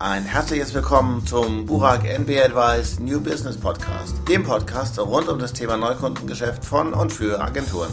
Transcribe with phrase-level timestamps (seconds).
[0.00, 5.52] Ein herzliches Willkommen zum Burak NB Advice New Business Podcast, dem Podcast rund um das
[5.52, 7.90] Thema Neukundengeschäft von und für Agenturen.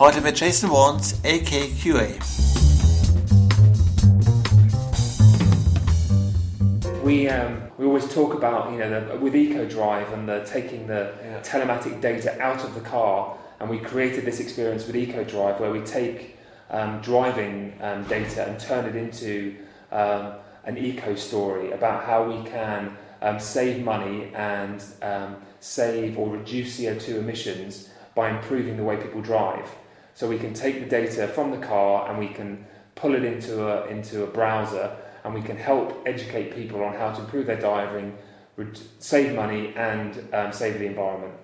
[0.00, 2.08] Heute mit Jason Warnes, AKQA.
[7.04, 11.12] we um, we always talk about you know the, with EcoDrive and the taking the
[11.22, 11.40] yeah.
[11.44, 15.80] telematic data out of the car, and we created this experience with EcoDrive where we
[15.82, 16.36] take
[16.70, 19.56] um, driving um, data and turn it into
[19.92, 20.34] um,
[20.64, 26.78] an eco story about how we can um, save money and um, save or reduce
[26.78, 29.68] CO2 emissions by improving the way people drive.
[30.14, 33.68] So we can take the data from the car and we can pull it into
[33.68, 37.58] a into a browser and we can help educate people on how to improve their
[37.58, 38.16] driving,
[38.98, 41.34] save money, and um, save the environment.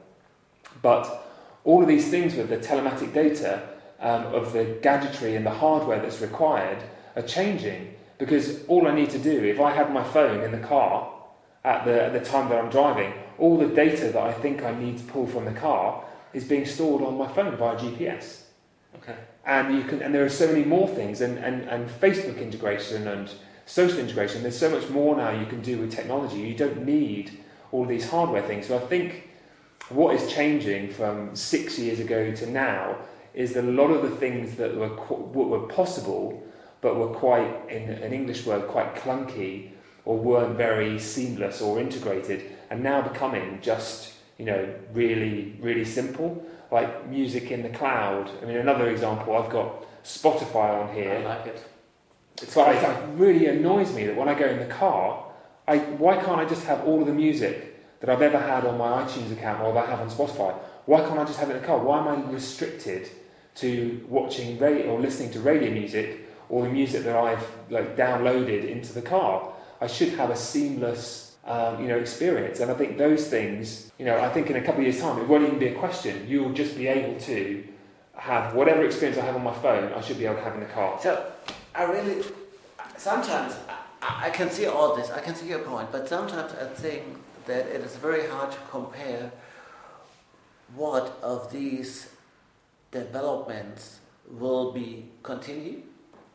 [0.81, 1.29] But
[1.65, 3.69] all of these things with the telematic data
[4.03, 6.83] um, of the gadgetry and the hardware that's required
[7.17, 10.67] are changing because all I need to do, if I have my phone in the
[10.67, 11.13] car
[11.65, 14.73] at the, at the time that I'm driving, all the data that I think I
[14.73, 18.43] need to pull from the car is being stored on my phone via GPS.
[18.97, 19.17] Okay.
[19.45, 23.09] And you can, and there are so many more things, and, and, and Facebook integration
[23.09, 23.31] and
[23.67, 26.39] social integration, there's so much more now you can do with technology.
[26.39, 27.39] You don't need
[27.71, 28.67] all these hardware things.
[28.67, 29.31] So I think
[29.89, 32.97] what is changing from six years ago to now
[33.35, 36.43] is that a lot of the things that were, were possible
[36.81, 39.71] but were quite, in an English word, quite clunky
[40.05, 46.45] or weren't very seamless or integrated are now becoming just, you know, really, really simple.
[46.71, 48.31] Like music in the cloud.
[48.43, 51.13] I mean, another example, I've got Spotify on here.
[51.13, 51.69] I like it
[52.49, 55.25] so it really annoys me that when I go in the car,
[55.69, 58.79] I, why can't I just have all of the music that I've ever had on
[58.79, 60.55] my iTunes account or that I have on Spotify?
[60.87, 61.79] Why can't I just have it in the car?
[61.79, 63.09] Why am I restricted
[63.57, 68.69] to watching radio or listening to radio music or the music that I've like downloaded
[68.69, 69.53] into the car?
[69.81, 74.05] I should have a seamless um, you know experience, and I think those things, you
[74.05, 76.29] know, I think in a couple of years' time it won't even be a question.
[76.29, 77.65] You will just be able to
[78.15, 79.93] have whatever experience I have on my phone.
[79.93, 81.01] I should be able to have in the car.
[81.03, 81.33] So
[81.75, 82.23] I really,
[82.97, 83.57] sometimes
[84.01, 87.03] I, I can see all this, I can see your point, but sometimes I think
[87.47, 89.33] that it is very hard to compare
[90.77, 92.09] what of these
[92.93, 93.99] developments
[94.31, 95.83] will be continued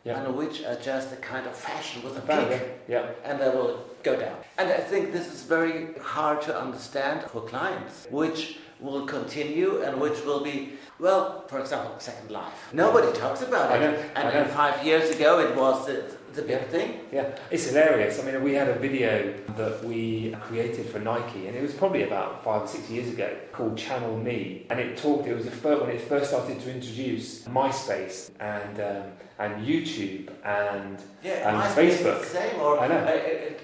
[0.04, 0.24] yeah.
[0.24, 3.12] and which are just a kind of fashion with a peak yeah.
[3.24, 4.38] and they will go down.
[4.58, 10.00] And I think this is very hard to understand for clients, which will continue and
[10.00, 12.70] which will be, well, for example, Second Life.
[12.74, 14.12] Nobody talks about it.
[14.16, 16.68] And, and, five years ago it was the, the big yeah.
[16.68, 17.00] thing.
[17.12, 18.20] Yeah, it's hilarious.
[18.20, 22.04] I mean, we had a video that we created for Nike, and it was probably
[22.04, 25.28] about five or six years ago, called Channel Me, and it talked.
[25.28, 29.04] It was the first when it first started to introduce MySpace and um,
[29.40, 32.24] and YouTube and yeah, um, Facebook.
[32.24, 33.00] same, or I know.
[33.00, 33.64] Uh, it,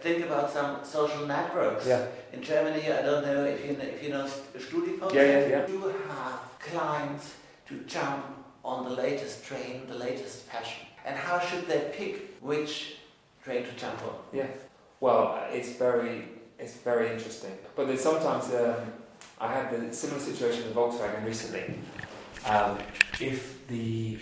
[0.00, 1.86] think about some social networks.
[1.86, 2.06] Yeah.
[2.34, 5.14] In Germany, I don't know if you know, if you know StudiVZ.
[5.14, 5.68] Yeah, yeah, yeah.
[5.68, 7.34] You have clients
[7.68, 8.26] to jump
[8.62, 10.86] on the latest train, the latest fashion.
[11.54, 12.96] Should they pick which
[13.44, 14.14] train to jump on?
[14.32, 14.46] Yeah.
[15.00, 16.28] Well, it's very
[16.58, 17.56] it's very interesting.
[17.76, 18.92] But there's sometimes um,
[19.40, 21.74] I had the similar situation with Volkswagen recently.
[22.46, 22.78] Um,
[23.20, 24.18] if the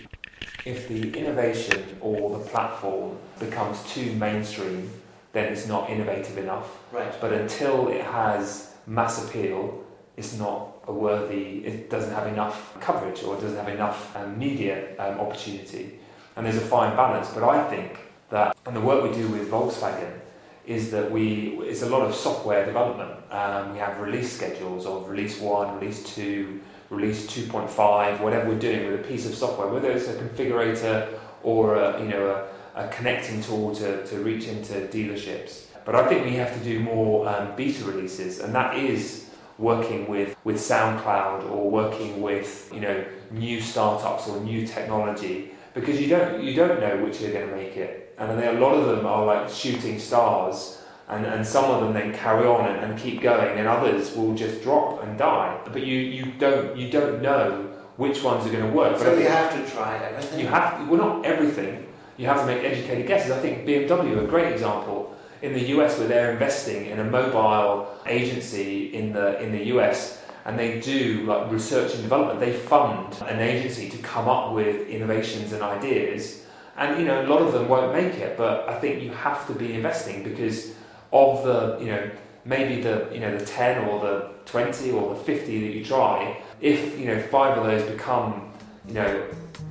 [0.66, 4.90] if the innovation or the platform becomes too mainstream,
[5.32, 6.68] then it's not innovative enough.
[6.92, 7.14] Right.
[7.20, 9.84] But until it has mass appeal,
[10.16, 14.38] it's not a worthy, it doesn't have enough coverage or it doesn't have enough um,
[14.38, 15.98] media um, opportunity.
[16.36, 17.30] And there's a fine balance.
[17.30, 17.98] But I think
[18.30, 20.20] that, and the work we do with Volkswagen,
[20.66, 23.10] is that we, it's a lot of software development.
[23.30, 26.60] Um, we have release schedules of release 1, release 2,
[26.90, 31.08] release 2.5, whatever we're doing with a piece of software, whether it's a configurator
[31.42, 35.66] or a, you know, a, a connecting tool to, to reach into dealerships.
[35.84, 40.08] But I think we have to do more um, beta releases, and that is working
[40.08, 46.08] with, with SoundCloud or working with you know new startups or new technology because you
[46.08, 49.06] don't you don't know which are going to make it, and a lot of them
[49.06, 50.78] are like shooting stars.
[51.08, 54.34] And, and some of them then carry on and, and keep going, and others will
[54.34, 55.60] just drop and die.
[55.70, 58.98] But you, you don't you don't know which ones are going to work.
[58.98, 60.40] So but you have to try everything.
[60.40, 61.86] You have to, well, not everything,
[62.16, 63.30] you have to make educated guesses.
[63.30, 67.88] I think BMW, a great example in the US, where they're investing in a mobile
[68.06, 72.40] agency in the in the US, and they do like research and development.
[72.40, 76.44] They fund an agency to come up with innovations and ideas,
[76.76, 78.36] and you know a lot of them won't make it.
[78.36, 80.72] But I think you have to be investing because
[81.12, 82.10] of the you know
[82.44, 86.40] maybe the you know the ten or the twenty or the fifty that you try.
[86.60, 88.52] If you know five of those become
[88.88, 89.26] you know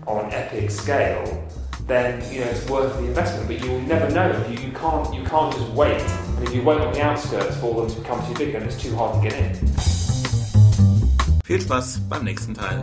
[0.08, 1.48] on epic scale
[1.88, 3.48] then you know it's worth the investment.
[3.48, 4.46] But you will never know.
[4.48, 6.02] You, you can't you can't just wait.
[6.02, 8.82] And if you wait on the outskirts for them to become too big, then it's
[8.82, 9.91] too hard to get in.
[11.52, 12.82] Viel Spaß beim nächsten Teil.